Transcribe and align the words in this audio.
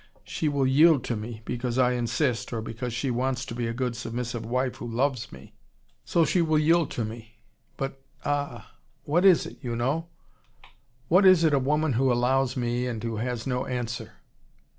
She 0.23 0.47
will 0.49 0.65
yield 0.65 1.03
to 1.03 1.15
me 1.15 1.43
because 1.45 1.77
I 1.77 1.91
insist, 1.91 2.51
or 2.51 2.59
because 2.59 2.91
she 2.91 3.11
wants 3.11 3.45
to 3.45 3.53
be 3.53 3.67
a 3.67 3.71
good 3.71 3.95
submissive 3.95 4.43
wife 4.43 4.77
who 4.77 4.87
loves 4.87 5.31
me. 5.31 5.53
So 6.05 6.25
she 6.25 6.41
will 6.41 6.57
yield 6.57 6.89
to 6.93 7.05
me. 7.05 7.37
But 7.77 8.01
ah, 8.25 8.71
what 9.03 9.25
is 9.25 9.45
it, 9.45 9.57
you 9.61 9.75
know? 9.75 10.07
What 11.07 11.23
is 11.23 11.43
it 11.43 11.53
a 11.53 11.59
woman 11.59 11.93
who 11.93 12.11
allows 12.11 12.57
me, 12.57 12.87
and 12.87 13.03
who 13.03 13.17
has 13.17 13.45
no 13.45 13.67
answer? 13.67 14.13